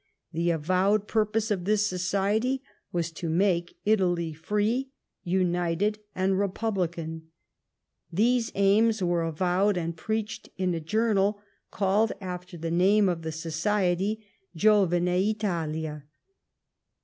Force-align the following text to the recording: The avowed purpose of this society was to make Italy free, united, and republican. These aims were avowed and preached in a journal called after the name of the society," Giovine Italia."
The 0.33 0.49
avowed 0.49 1.07
purpose 1.07 1.51
of 1.51 1.65
this 1.65 1.85
society 1.85 2.63
was 2.91 3.11
to 3.11 3.29
make 3.29 3.77
Italy 3.85 4.33
free, 4.33 4.89
united, 5.23 5.99
and 6.15 6.39
republican. 6.39 7.27
These 8.11 8.51
aims 8.55 9.03
were 9.03 9.21
avowed 9.21 9.77
and 9.77 9.95
preached 9.95 10.49
in 10.57 10.73
a 10.73 10.79
journal 10.79 11.39
called 11.69 12.13
after 12.19 12.57
the 12.57 12.71
name 12.71 13.07
of 13.09 13.21
the 13.21 13.31
society," 13.31 14.25
Giovine 14.55 15.07
Italia." 15.07 16.05